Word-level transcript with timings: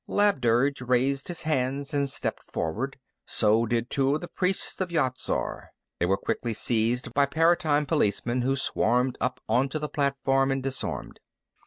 Labdurg 0.09 0.81
raised 0.89 1.27
his 1.27 1.43
hands 1.43 1.93
and 1.93 2.09
stepped 2.09 2.41
forward. 2.51 2.97
So 3.27 3.67
did 3.67 3.87
two 3.91 4.15
of 4.15 4.21
the 4.21 4.27
priests 4.27 4.81
of 4.81 4.91
Yat 4.91 5.19
Zar. 5.19 5.69
They 5.99 6.07
were 6.07 6.17
quickly 6.17 6.55
seized 6.55 7.13
by 7.13 7.27
Paratime 7.27 7.85
Policemen 7.85 8.41
who 8.41 8.55
swarmed 8.55 9.15
up 9.21 9.39
onto 9.47 9.77
the 9.77 9.89
platform 9.89 10.49
and 10.49 10.63
disarmed. 10.63 11.19